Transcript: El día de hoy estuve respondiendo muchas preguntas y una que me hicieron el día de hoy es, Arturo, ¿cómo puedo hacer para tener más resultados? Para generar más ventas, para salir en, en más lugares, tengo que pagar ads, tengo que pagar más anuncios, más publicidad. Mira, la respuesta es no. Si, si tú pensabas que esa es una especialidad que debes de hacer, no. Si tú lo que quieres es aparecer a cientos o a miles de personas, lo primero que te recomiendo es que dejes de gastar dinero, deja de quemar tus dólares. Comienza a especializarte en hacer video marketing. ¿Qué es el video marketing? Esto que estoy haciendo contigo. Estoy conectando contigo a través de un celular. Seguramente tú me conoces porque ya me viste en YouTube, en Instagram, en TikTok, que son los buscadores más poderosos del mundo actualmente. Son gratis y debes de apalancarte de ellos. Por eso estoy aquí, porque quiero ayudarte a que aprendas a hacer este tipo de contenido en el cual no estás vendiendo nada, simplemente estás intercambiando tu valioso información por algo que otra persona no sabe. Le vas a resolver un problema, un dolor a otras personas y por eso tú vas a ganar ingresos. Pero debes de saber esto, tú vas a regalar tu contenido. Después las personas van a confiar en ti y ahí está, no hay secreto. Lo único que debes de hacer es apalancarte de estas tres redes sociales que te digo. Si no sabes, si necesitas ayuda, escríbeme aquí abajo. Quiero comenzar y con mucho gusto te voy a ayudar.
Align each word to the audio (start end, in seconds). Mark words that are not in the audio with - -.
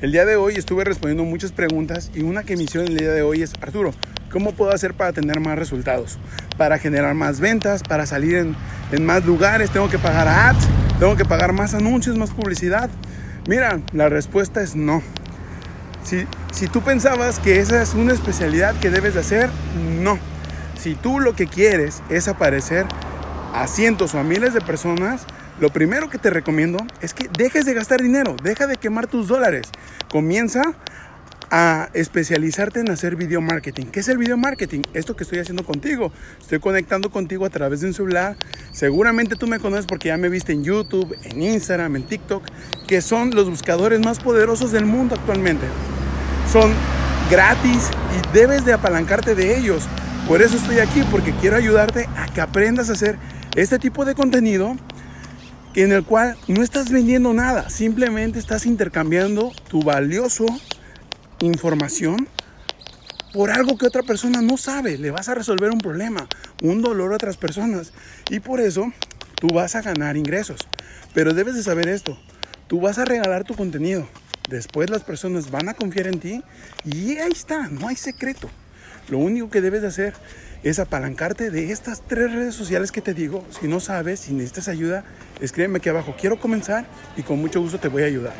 El 0.00 0.10
día 0.10 0.24
de 0.24 0.36
hoy 0.36 0.54
estuve 0.56 0.84
respondiendo 0.84 1.24
muchas 1.24 1.52
preguntas 1.52 2.10
y 2.14 2.22
una 2.22 2.42
que 2.42 2.56
me 2.56 2.64
hicieron 2.64 2.88
el 2.90 2.98
día 2.98 3.12
de 3.12 3.22
hoy 3.22 3.42
es, 3.42 3.52
Arturo, 3.60 3.94
¿cómo 4.30 4.52
puedo 4.52 4.72
hacer 4.72 4.92
para 4.94 5.12
tener 5.12 5.38
más 5.38 5.56
resultados? 5.56 6.18
Para 6.58 6.78
generar 6.78 7.14
más 7.14 7.38
ventas, 7.38 7.82
para 7.82 8.04
salir 8.04 8.34
en, 8.34 8.56
en 8.90 9.06
más 9.06 9.24
lugares, 9.24 9.70
tengo 9.70 9.88
que 9.88 9.98
pagar 9.98 10.26
ads, 10.26 10.66
tengo 10.98 11.16
que 11.16 11.24
pagar 11.24 11.52
más 11.52 11.74
anuncios, 11.74 12.18
más 12.18 12.30
publicidad. 12.30 12.90
Mira, 13.48 13.80
la 13.92 14.08
respuesta 14.08 14.62
es 14.62 14.74
no. 14.74 15.00
Si, 16.02 16.26
si 16.52 16.66
tú 16.66 16.82
pensabas 16.82 17.38
que 17.38 17.60
esa 17.60 17.80
es 17.80 17.94
una 17.94 18.12
especialidad 18.12 18.74
que 18.80 18.90
debes 18.90 19.14
de 19.14 19.20
hacer, 19.20 19.48
no. 20.00 20.18
Si 20.76 20.96
tú 20.96 21.20
lo 21.20 21.34
que 21.34 21.46
quieres 21.46 22.02
es 22.10 22.26
aparecer 22.26 22.84
a 23.54 23.68
cientos 23.68 24.14
o 24.14 24.18
a 24.18 24.24
miles 24.24 24.52
de 24.52 24.60
personas, 24.60 25.24
lo 25.60 25.70
primero 25.70 26.10
que 26.10 26.18
te 26.18 26.28
recomiendo 26.28 26.78
es 27.00 27.14
que 27.14 27.30
dejes 27.38 27.64
de 27.64 27.72
gastar 27.72 28.02
dinero, 28.02 28.34
deja 28.42 28.66
de 28.66 28.76
quemar 28.76 29.06
tus 29.06 29.28
dólares. 29.28 29.68
Comienza 30.10 30.62
a 31.50 31.88
especializarte 31.94 32.80
en 32.80 32.90
hacer 32.90 33.14
video 33.14 33.40
marketing. 33.40 33.86
¿Qué 33.86 34.00
es 34.00 34.08
el 34.08 34.18
video 34.18 34.36
marketing? 34.36 34.82
Esto 34.92 35.14
que 35.14 35.22
estoy 35.22 35.38
haciendo 35.38 35.64
contigo. 35.64 36.10
Estoy 36.40 36.58
conectando 36.58 37.10
contigo 37.10 37.44
a 37.46 37.50
través 37.50 37.80
de 37.80 37.86
un 37.86 37.94
celular. 37.94 38.36
Seguramente 38.72 39.36
tú 39.36 39.46
me 39.46 39.60
conoces 39.60 39.86
porque 39.86 40.08
ya 40.08 40.16
me 40.16 40.28
viste 40.28 40.52
en 40.52 40.64
YouTube, 40.64 41.16
en 41.22 41.40
Instagram, 41.40 41.94
en 41.94 42.02
TikTok, 42.02 42.42
que 42.88 43.00
son 43.00 43.30
los 43.30 43.48
buscadores 43.48 44.00
más 44.00 44.18
poderosos 44.18 44.72
del 44.72 44.84
mundo 44.84 45.14
actualmente. 45.14 45.66
Son 46.50 46.72
gratis 47.30 47.88
y 48.18 48.36
debes 48.36 48.64
de 48.64 48.72
apalancarte 48.72 49.36
de 49.36 49.56
ellos. 49.56 49.84
Por 50.26 50.42
eso 50.42 50.56
estoy 50.56 50.78
aquí, 50.78 51.04
porque 51.10 51.32
quiero 51.40 51.56
ayudarte 51.56 52.08
a 52.16 52.26
que 52.32 52.40
aprendas 52.40 52.88
a 52.88 52.94
hacer 52.94 53.16
este 53.54 53.78
tipo 53.78 54.04
de 54.04 54.14
contenido 54.14 54.76
en 55.74 55.92
el 55.92 56.04
cual 56.04 56.36
no 56.48 56.62
estás 56.62 56.90
vendiendo 56.90 57.32
nada, 57.32 57.70
simplemente 57.70 58.38
estás 58.38 58.66
intercambiando 58.66 59.52
tu 59.68 59.82
valioso 59.82 60.46
información 61.40 62.28
por 63.32 63.50
algo 63.50 63.76
que 63.76 63.86
otra 63.86 64.02
persona 64.02 64.40
no 64.40 64.56
sabe. 64.56 64.98
Le 64.98 65.10
vas 65.10 65.28
a 65.28 65.34
resolver 65.34 65.70
un 65.70 65.78
problema, 65.78 66.28
un 66.62 66.82
dolor 66.82 67.12
a 67.12 67.16
otras 67.16 67.36
personas 67.36 67.92
y 68.30 68.40
por 68.40 68.60
eso 68.60 68.92
tú 69.40 69.48
vas 69.52 69.74
a 69.74 69.82
ganar 69.82 70.16
ingresos. 70.16 70.60
Pero 71.12 71.34
debes 71.34 71.54
de 71.54 71.62
saber 71.62 71.88
esto, 71.88 72.18
tú 72.66 72.80
vas 72.80 72.98
a 72.98 73.04
regalar 73.04 73.44
tu 73.44 73.54
contenido. 73.54 74.06
Después 74.48 74.90
las 74.90 75.02
personas 75.02 75.50
van 75.50 75.68
a 75.68 75.74
confiar 75.74 76.06
en 76.06 76.20
ti 76.20 76.42
y 76.84 77.16
ahí 77.18 77.32
está, 77.32 77.68
no 77.68 77.88
hay 77.88 77.96
secreto. 77.96 78.50
Lo 79.08 79.18
único 79.18 79.50
que 79.50 79.60
debes 79.60 79.82
de 79.82 79.88
hacer 79.88 80.14
es 80.62 80.78
apalancarte 80.78 81.50
de 81.50 81.72
estas 81.72 82.02
tres 82.06 82.32
redes 82.32 82.54
sociales 82.54 82.90
que 82.90 83.00
te 83.00 83.14
digo. 83.14 83.44
Si 83.50 83.68
no 83.68 83.80
sabes, 83.80 84.20
si 84.20 84.32
necesitas 84.32 84.68
ayuda, 84.68 85.04
escríbeme 85.40 85.78
aquí 85.78 85.88
abajo. 85.88 86.14
Quiero 86.18 86.38
comenzar 86.38 86.86
y 87.16 87.22
con 87.22 87.38
mucho 87.38 87.60
gusto 87.60 87.78
te 87.78 87.88
voy 87.88 88.02
a 88.02 88.06
ayudar. 88.06 88.34